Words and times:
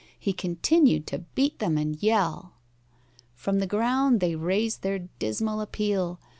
He 0.17 0.33
continued 0.33 1.05
to 1.05 1.25
beat 1.35 1.59
them 1.59 1.77
and 1.77 2.01
yell. 2.01 2.53
From 3.35 3.59
the 3.59 3.67
ground 3.67 4.19
they 4.19 4.33
raised 4.35 4.81
their 4.81 4.97
dismal 4.97 5.61
appeal. 5.61 6.19